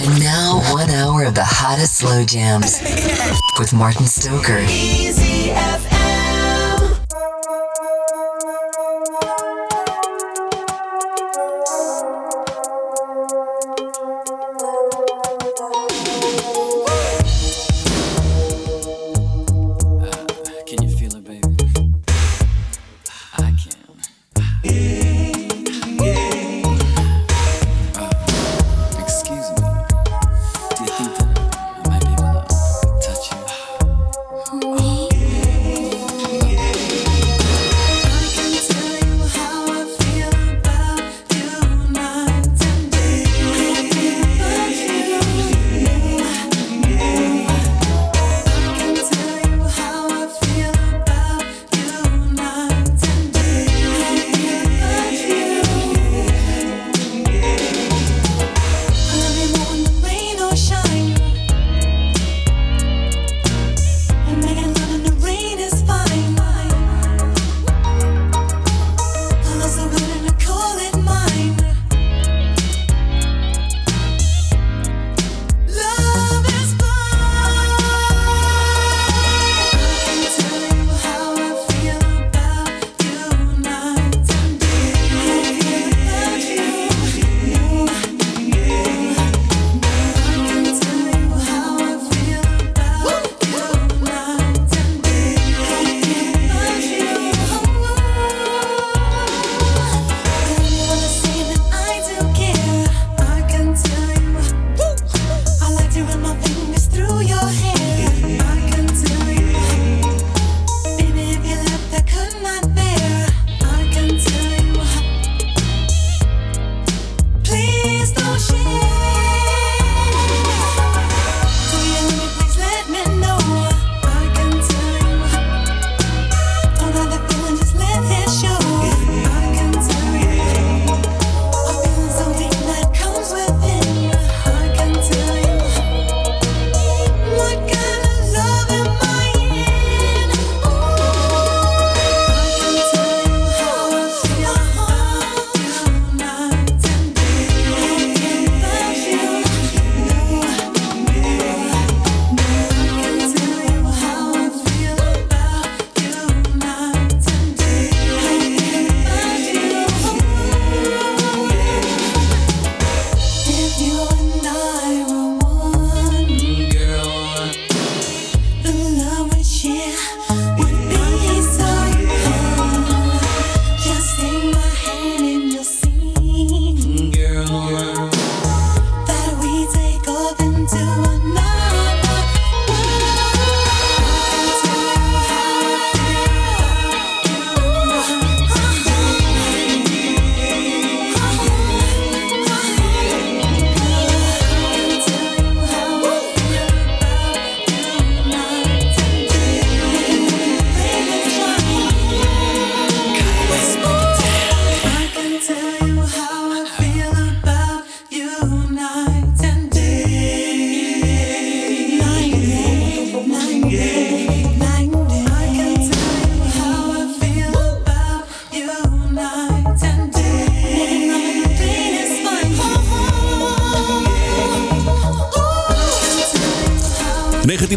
[0.00, 2.80] And now, one hour of the hottest slow jams
[3.58, 4.58] with Martin Stoker.
[4.60, 5.97] Easy FM.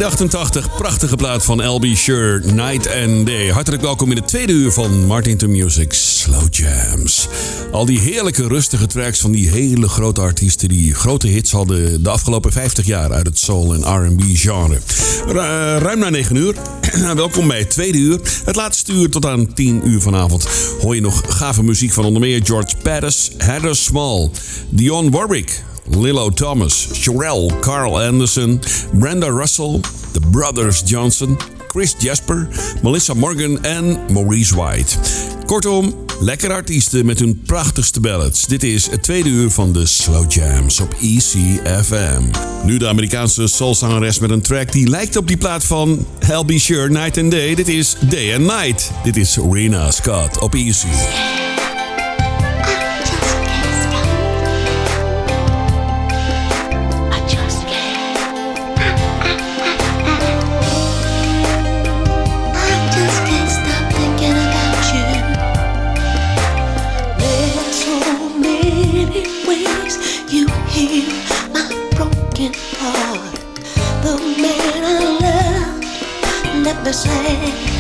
[0.01, 3.49] 1988, prachtige plaat van LB Sure, Night and Day.
[3.49, 7.27] Hartelijk welkom in het tweede uur van Martin to Music Slow Jams.
[7.71, 12.09] Al die heerlijke rustige tracks van die hele grote artiesten die grote hits hadden de
[12.09, 14.79] afgelopen 50 jaar uit het soul en R&B genre.
[15.27, 15.33] Eh,
[15.77, 16.55] ruim na 9 uur.
[17.15, 18.19] welkom bij het tweede uur.
[18.45, 20.47] Het laatste uur tot aan 10 uur vanavond
[20.79, 24.29] hoor je nog gave muziek van onder meer George Pattis, Heather Small,
[24.69, 25.63] Dionne Warwick,
[25.95, 28.59] Lilo Thomas, Sherelle, Carl Anderson,
[28.93, 29.79] Brenda Russell,
[30.13, 32.47] The Brothers Johnson, Chris Jasper,
[32.81, 34.97] Melissa Morgan en Maurice White.
[35.45, 38.45] Kortom, lekkere artiesten met hun prachtigste ballads.
[38.45, 42.23] Dit is het tweede uur van de Slow Jams op ECFM.
[42.65, 46.59] Nu de Amerikaanse soulzangeres met een track die lijkt op die plaat van Hell Be
[46.59, 47.55] Sure Night and Day.
[47.55, 48.91] Dit is Day and Night.
[49.03, 51.40] Dit is Rena Scott op Easy.
[76.91, 77.70] 谁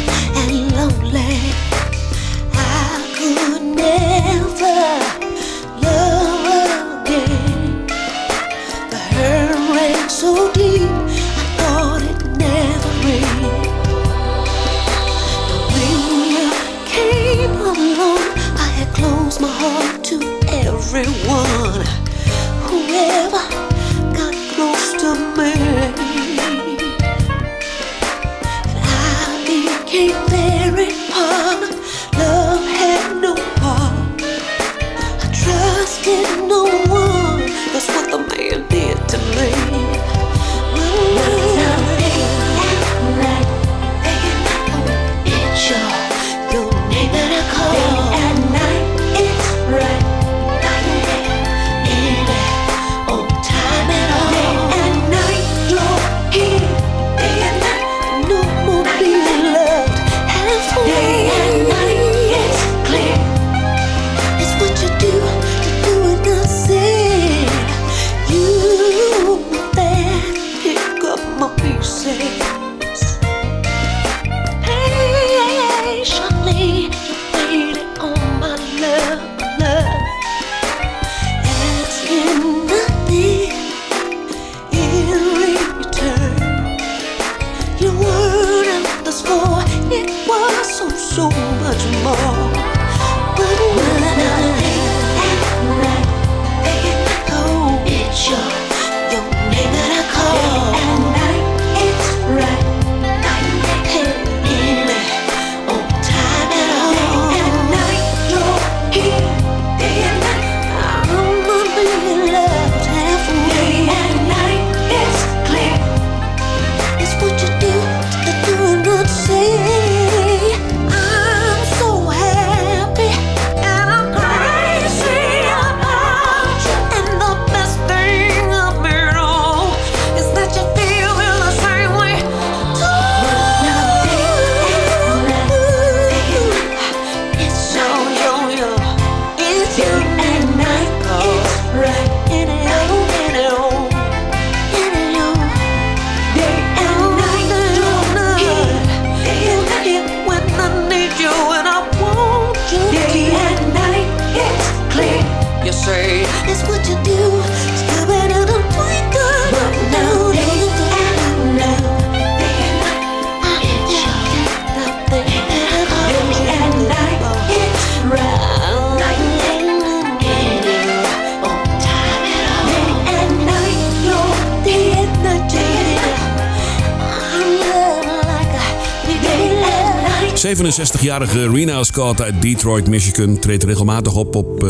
[180.87, 184.69] 60-jarige Rena Scott uit Detroit, Michigan treedt regelmatig op op eh,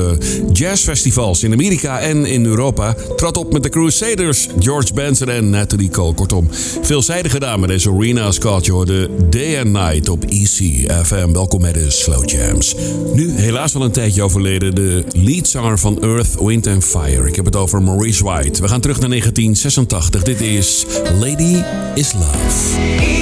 [0.54, 2.96] jazzfestivals in Amerika en in Europa.
[3.16, 6.14] Trad op met de Crusaders, George Benson en Natalie Cole.
[6.14, 6.48] Kortom,
[6.82, 8.66] veelzijdige gedaan met deze Rena Scott.
[8.66, 11.32] Je hoorde Day and Night op ECFM.
[11.32, 12.76] Welkom bij de Slow Jams.
[13.14, 17.28] Nu, helaas al een tijdje overleden, de leadzanger van Earth, Wind and Fire.
[17.28, 18.62] Ik heb het over Maurice White.
[18.62, 20.24] We gaan terug naar 1986.
[20.24, 20.86] Dit is
[21.20, 21.64] Lady
[21.96, 23.21] is Love.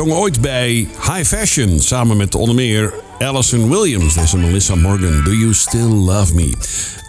[0.00, 4.14] Zong ooit bij High Fashion samen met onder meer Allison Williams.
[4.14, 6.52] Deze Melissa Morgan, Do You Still Love Me?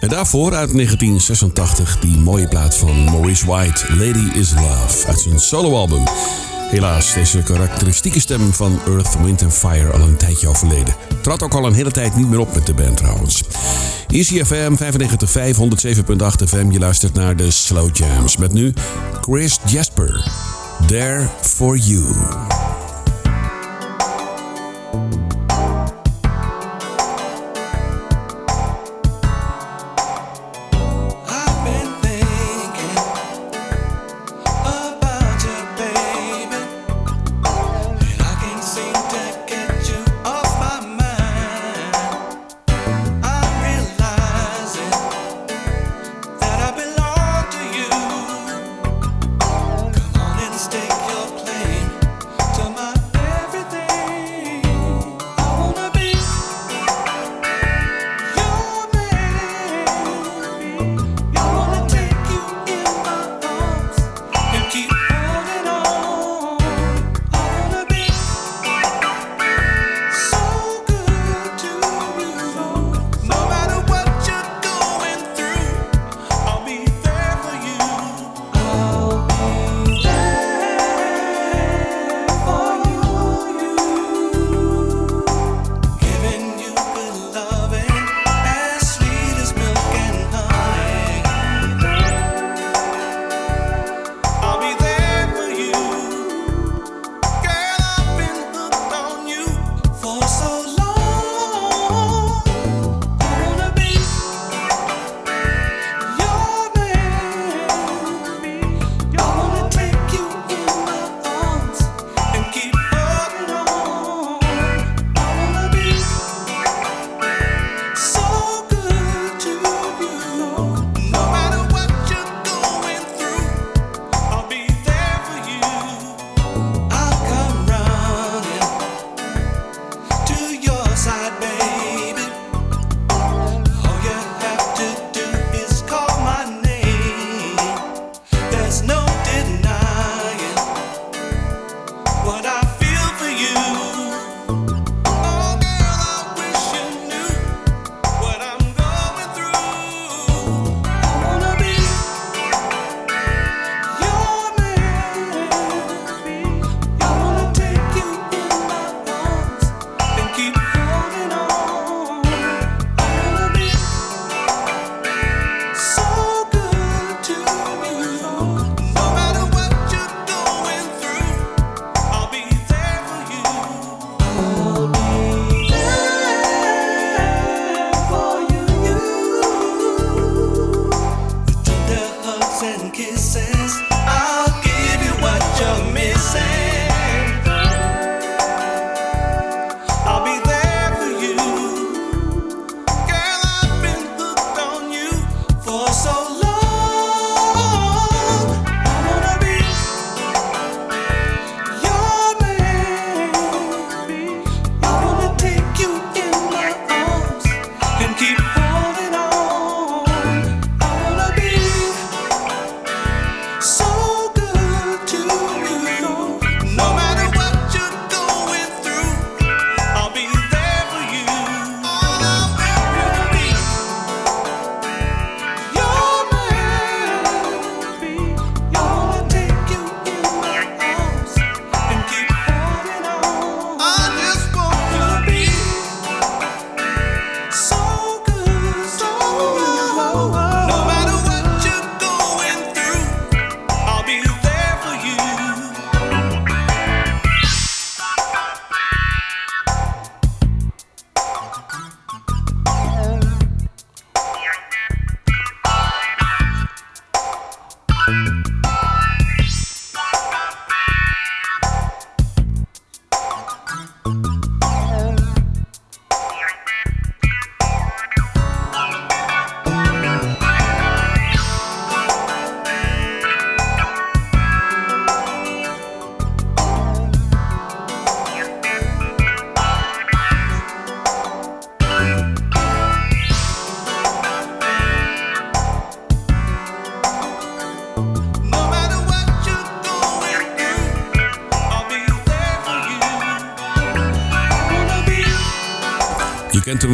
[0.00, 5.40] En daarvoor uit 1986 die mooie plaat van Maurice White, Lady Is Love, uit zijn
[5.40, 6.02] soloalbum.
[6.70, 10.94] Helaas, deze karakteristieke stem van Earth, Wind Fire al een tijdje overleden.
[11.22, 13.42] Trad ook al een hele tijd niet meer op met de band trouwens.
[14.08, 14.78] ECFM 95.5,
[15.56, 16.70] 107.8 FM.
[16.70, 18.36] Je luistert naar de Slow Jams.
[18.36, 18.72] Met nu
[19.20, 20.30] Chris Jasper.
[20.86, 22.51] There for you.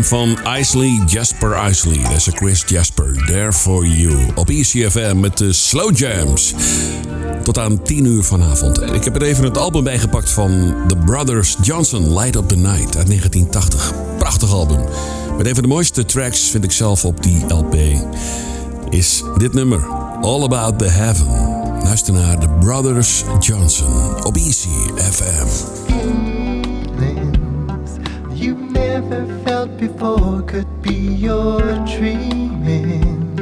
[0.04, 2.02] Van Isley, Jasper Isley.
[2.02, 4.16] Dat is Chris Jasper, There For You.
[4.34, 6.54] Op ECFM met de Slow Jams.
[7.44, 8.78] Tot aan 10 uur vanavond.
[8.78, 12.56] En ik heb er even het album bijgepakt van The Brothers Johnson, Light Up The
[12.56, 13.92] Night uit 1980.
[14.18, 14.84] Prachtig album.
[15.36, 17.76] Met een van de mooiste tracks vind ik zelf op die LP.
[18.90, 19.86] Is dit nummer,
[20.20, 21.26] All About The Heaven.
[21.82, 25.46] Luister naar The Brothers Johnson op ECFM.
[25.48, 25.77] feelings
[29.00, 33.36] never felt before could be your dreaming,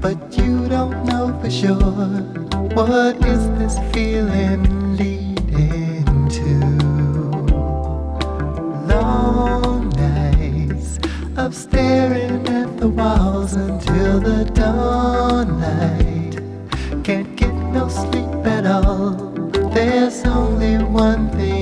[0.00, 2.20] but you don't know for sure
[2.78, 6.60] what is this feeling leading to.
[8.86, 11.00] Long nights
[11.36, 16.36] of staring at the walls until the dawn light.
[17.02, 19.14] Can't get no sleep at all.
[19.74, 21.53] There's only one thing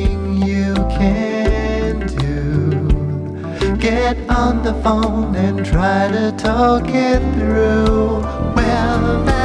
[3.82, 8.20] Get on the phone and try to talk it through.
[8.54, 9.41] Well,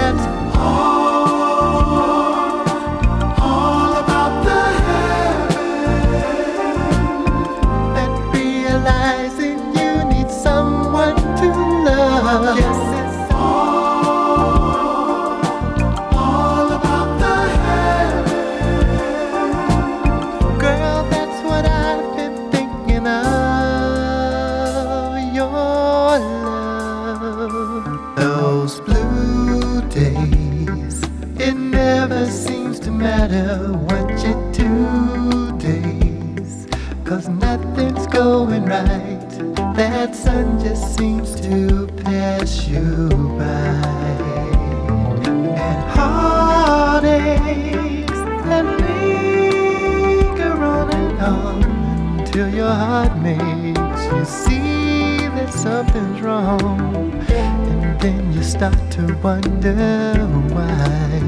[58.97, 61.21] to wonder why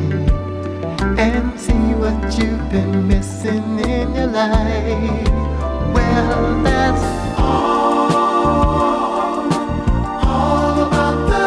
[1.19, 5.29] and see what you've been missing in your life.
[5.93, 7.03] Well, that's
[7.37, 8.11] all,
[10.25, 11.43] all about the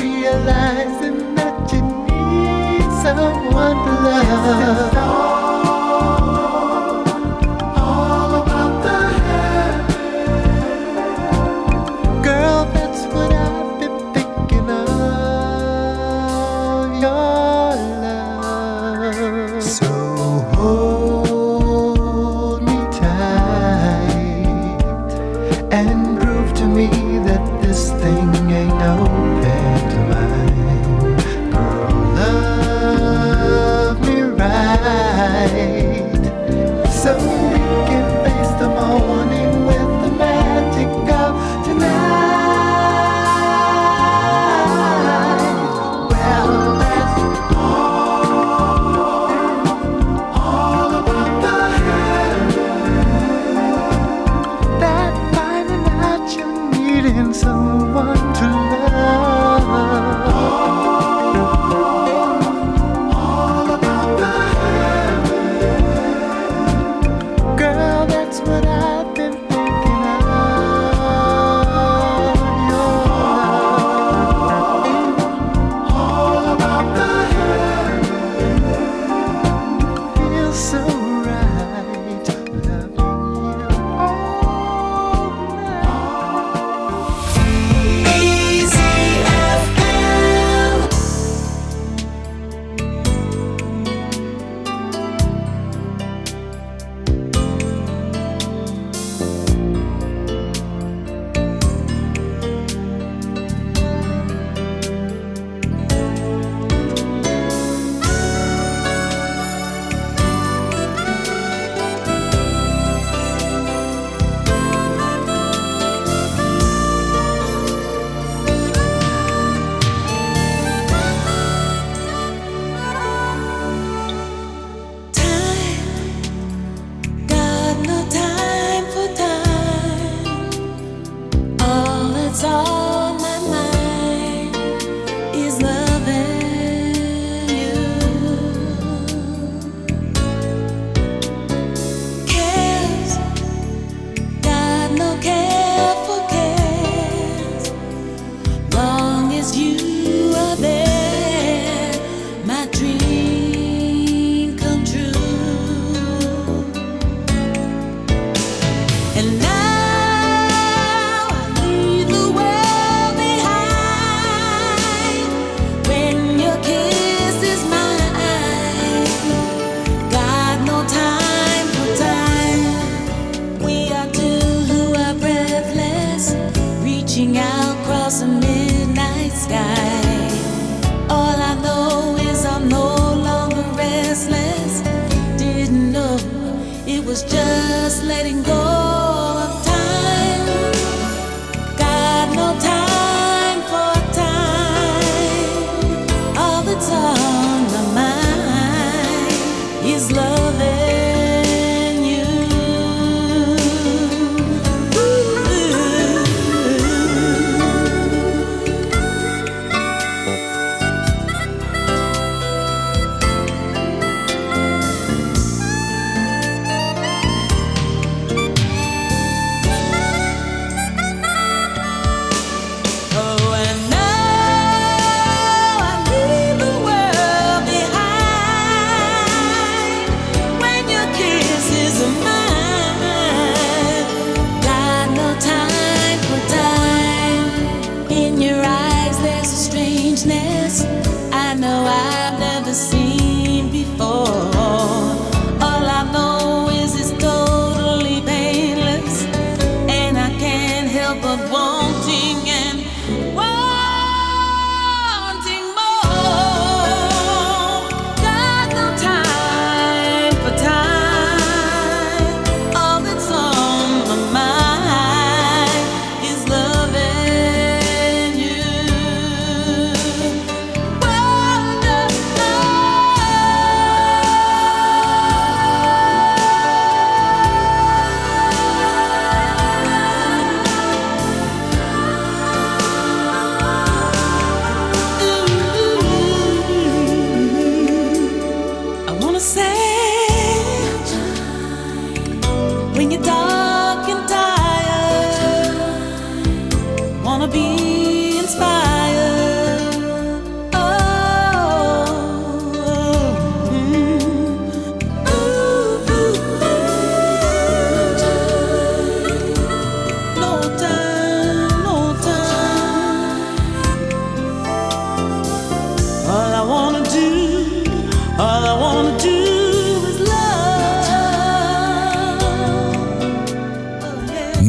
[0.00, 5.17] realizing that you need someone to love.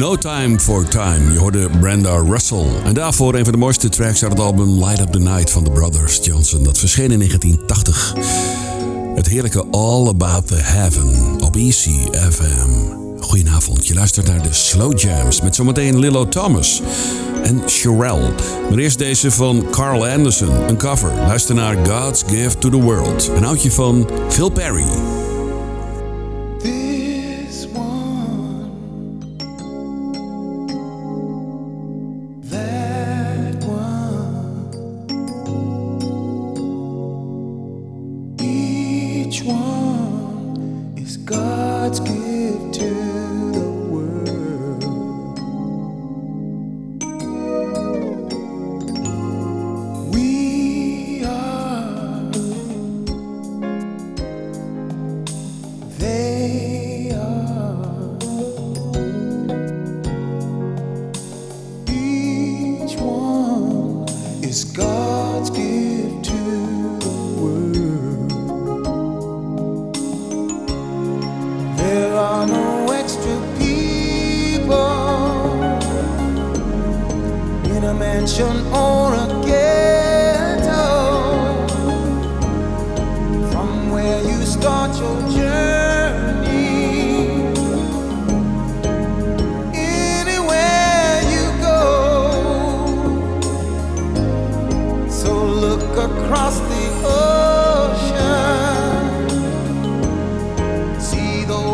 [0.00, 1.32] No Time for Time.
[1.32, 2.66] Je hoorde Brenda Russell.
[2.84, 5.64] En daarvoor een van de mooiste tracks uit het album Light Up the Night van
[5.64, 6.62] de Brothers Johnson.
[6.62, 8.14] Dat verscheen in 1980.
[9.14, 11.98] Het heerlijke All About the Heaven op Easy
[12.30, 12.70] FM.
[13.18, 16.82] Goedenavond, je luistert naar de Slow Jams met zometeen Lillo Thomas
[17.42, 18.32] en Sherelle.
[18.70, 21.12] Maar eerst deze van Carl Anderson, een cover.
[21.14, 25.19] Luister naar God's Gift to the World, een oudje van Phil Perry.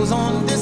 [0.09, 0.56] goes on.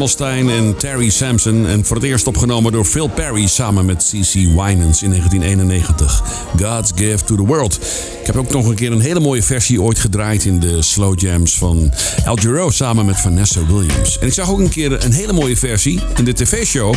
[0.00, 1.66] Hamelstein en Terry Sampson.
[1.66, 4.32] En voor het eerst opgenomen door Phil Perry samen met C.C.
[4.32, 6.22] Winans in 1991.
[6.60, 7.78] God's Gift to the World.
[8.20, 11.20] Ik heb ook nog een keer een hele mooie versie ooit gedraaid in de slow
[11.20, 11.92] jams van
[12.24, 14.18] Al Gero samen met Vanessa Williams.
[14.18, 16.94] En ik zag ook een keer een hele mooie versie in de tv-show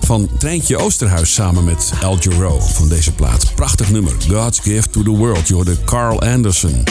[0.00, 2.18] van Treintje Oosterhuis samen met Al
[2.60, 3.52] van deze plaat.
[3.54, 5.48] Prachtig nummer, God's Gift to the World.
[5.48, 6.82] Je hoorde Carl Anderson.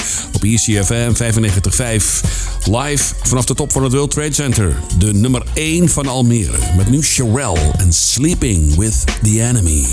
[0.43, 2.23] BCFM 95.5.
[2.71, 4.75] Live vanaf de top van het World Trade Center.
[4.97, 6.57] De nummer 1 van Almere.
[6.77, 9.85] Met nu Sherelle en Sleeping with the Enemy.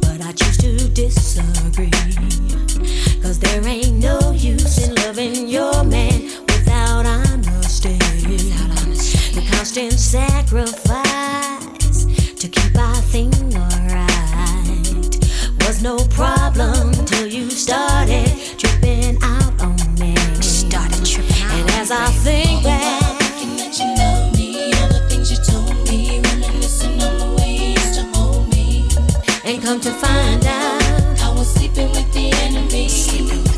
[0.00, 1.88] But I choose to disagree.
[3.22, 7.96] Cause there ain't no use in loving your man without honesty.
[9.34, 12.06] The constant sacrifice
[12.38, 14.08] to keep our thing alright
[15.66, 16.89] was no problem.
[17.10, 20.14] until you started tripping out on me.
[20.40, 21.58] Started tripping out.
[21.58, 22.98] And as I think back.
[29.42, 32.88] And come to find out, I was sleeping with the enemy.
[32.88, 33.49] Sleeping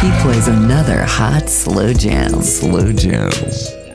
[0.00, 2.40] He plays another hot slow jam.
[2.40, 3.87] Slow jams.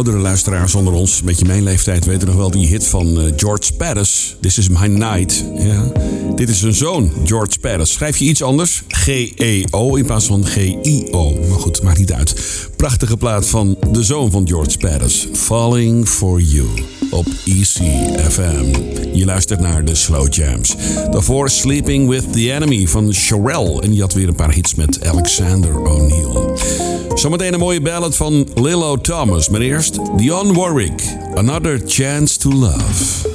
[0.00, 3.32] oudere luisteraars onder ons, een beetje mijn leeftijd, weten nog wel die hit van eh,
[3.36, 4.36] George Paris.
[4.40, 5.44] This is my night.
[5.58, 5.92] Ja.
[6.36, 7.92] Dit is een zoon, George Paris.
[7.92, 8.82] Schrijf je iets anders?
[8.88, 11.34] G-E-O in plaats van G-I-O.
[11.48, 12.34] Maar goed, maakt niet uit.
[12.76, 15.28] Prachtige plaat van de zoon van George Paris.
[15.32, 16.66] Falling for You
[17.10, 18.64] op ECFM.
[19.12, 20.74] Je luistert naar de Slow Jams.
[21.10, 25.04] Daarvoor Sleeping with the Enemy van Sherelle En die had weer een paar hits met
[25.04, 26.58] Alexander O'Neill.
[27.14, 29.48] Zometeen een mooie ballad van Lilo Thomas.
[29.48, 31.02] Maar eerst Dionne Warwick.
[31.34, 33.29] Another Chance to Love.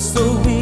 [0.00, 0.59] sou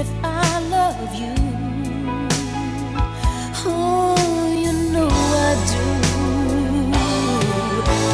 [0.00, 1.34] if I love you?
[3.66, 4.16] Oh,
[4.64, 5.86] you know I do.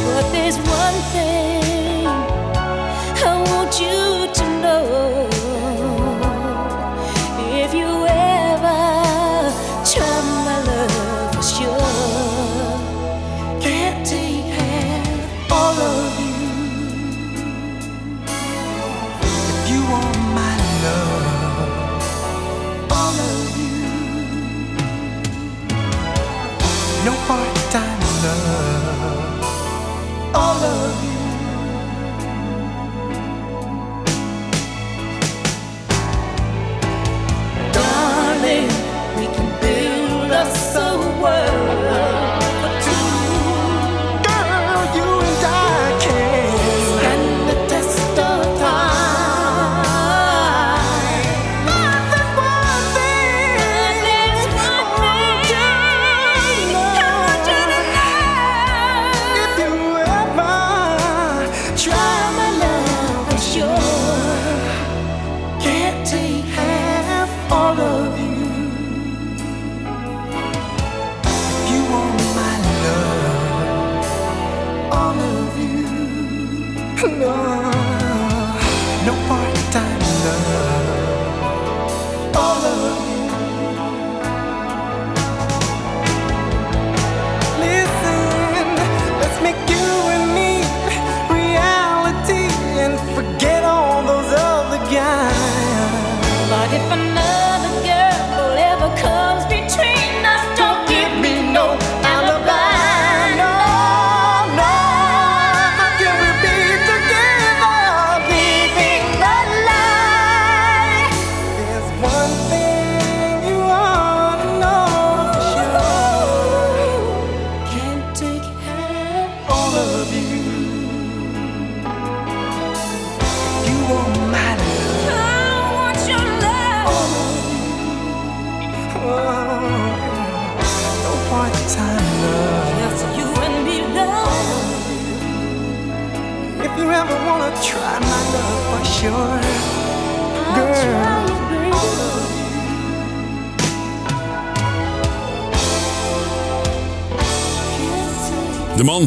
[0.07, 1.46] But there's one thing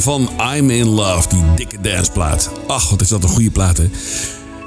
[0.02, 2.52] van I'm in Love, die dikke danceplaat.
[2.68, 3.90] Ach, wat is dat een goede plaat, hè?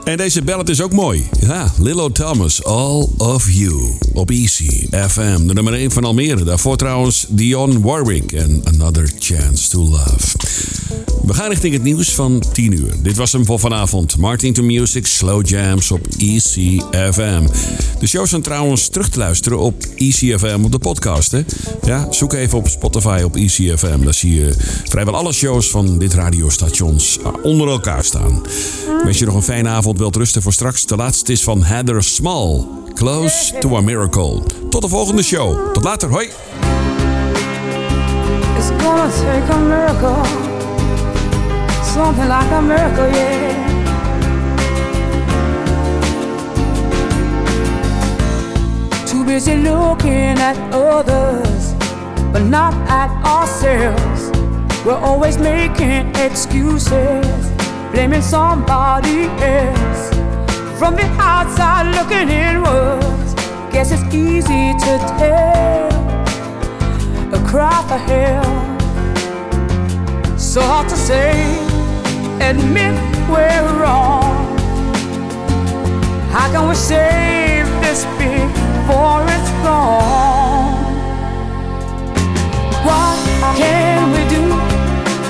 [0.04, 1.28] En deze ballad is ook mooi.
[1.40, 3.96] Ja, Lilo Thomas, All of You.
[4.12, 6.44] Op Easy FM, de nummer 1 van Almere.
[6.44, 10.81] Daarvoor trouwens Dion Warwick en Another Chance to Love.
[11.26, 12.94] We gaan richting het nieuws van 10 uur.
[13.02, 14.18] Dit was hem voor vanavond.
[14.18, 16.80] Martin to Music, Slow Jams op Easy
[17.12, 17.46] FM.
[17.98, 21.36] De shows zijn trouwens terug te luisteren op Easy FM op de podcast.
[21.82, 24.04] Ja, zoek even op Spotify op Easy FM.
[24.04, 24.54] Daar zie je
[24.84, 28.42] vrijwel alle shows van dit radiostations onder elkaar staan.
[29.04, 30.86] Wens je nog een fijne avond, wilt rusten voor straks.
[30.86, 32.64] De laatste is van Heather Small.
[32.94, 34.42] Close to a Miracle.
[34.70, 35.72] Tot de volgende show.
[35.72, 36.30] Tot later, hoi.
[39.50, 40.51] A miracle,
[41.92, 43.52] something like a miracle, yeah.
[49.06, 51.74] Too busy looking at others,
[52.32, 54.30] but not at ourselves.
[54.86, 57.50] We're always making excuses,
[57.92, 60.08] blaming somebody else.
[60.78, 63.34] From the outside looking inwards,
[63.70, 65.92] guess it's easy to tell.
[67.34, 68.80] A cry for help,
[70.40, 71.61] so hard to say,
[72.50, 72.94] admit
[73.30, 74.34] we're wrong.
[76.34, 80.74] How can we save this before it's gone?
[82.88, 83.18] What
[83.56, 84.44] can we do?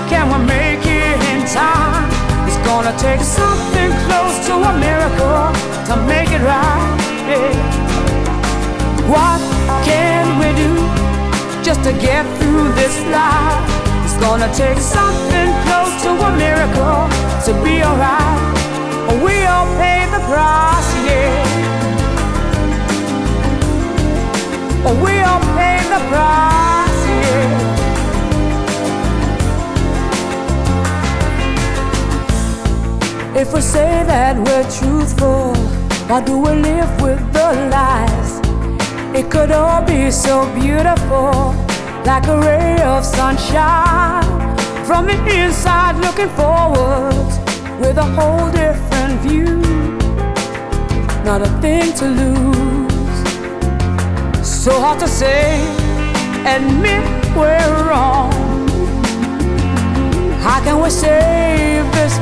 [0.09, 2.09] Can we make it in time?
[2.49, 5.45] It's gonna take something close to a miracle
[5.89, 6.97] to make it right.
[7.29, 7.83] yeah.
[9.15, 9.41] What
[9.85, 10.73] can we do
[11.63, 13.82] just to get through this life?
[14.23, 17.09] Gonna take something close to a miracle
[17.45, 18.41] to be alright.
[19.23, 21.43] We all pay the price, yeah.
[25.05, 27.49] We all pay the price, yeah.
[33.41, 35.55] If we say that we're truthful,
[36.09, 38.41] why do we live with the lies?
[39.19, 41.55] It could all be so beautiful,
[42.05, 44.25] like a ray of sunshine.
[44.85, 47.31] From the inside, looking forward
[47.81, 49.61] with a whole different view.
[51.25, 53.19] Not a thing to lose.
[54.47, 55.61] So hard to say,
[56.45, 57.03] admit
[57.37, 58.33] we're wrong.
[60.43, 62.19] How can we save this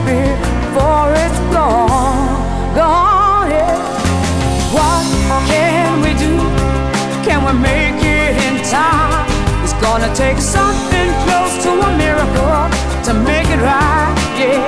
[10.15, 12.69] take something close to a miracle
[13.05, 14.59] to make it right, yeah.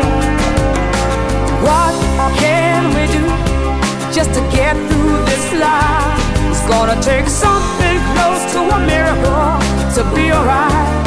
[1.63, 1.95] What
[2.39, 3.25] can we do
[4.13, 6.21] just to get through this life?
[6.51, 9.59] It's gonna take something close to a miracle
[9.97, 11.03] to be alright.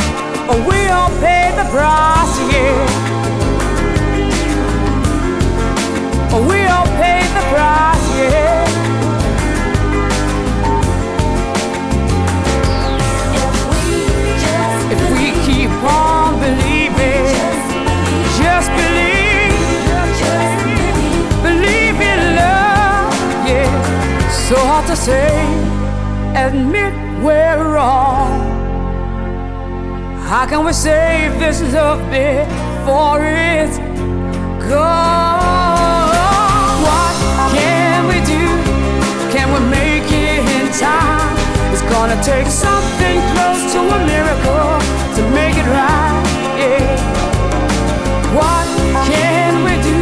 [0.68, 3.15] We all pay the price, yeah.
[24.96, 25.46] Say,
[26.36, 26.94] admit
[27.24, 28.40] we're wrong.
[30.30, 33.78] How can we save this love before it's
[34.70, 36.06] gone?
[36.88, 37.16] What
[37.54, 38.46] can we do?
[39.36, 41.36] Can we make it in time?
[41.74, 44.80] It's gonna take something close to a miracle
[45.16, 46.24] to make it right.
[46.58, 46.96] Yeah.
[48.40, 48.68] What
[49.12, 50.00] can we do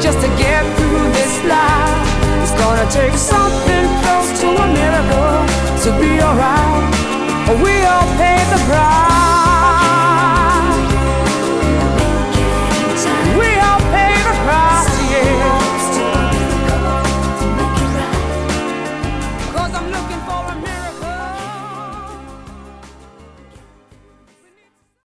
[0.00, 1.75] just to get through this life?
[2.76, 5.46] gonna take something close to a miracle
[5.82, 7.62] to be alright.
[7.62, 9.05] We all pay the price.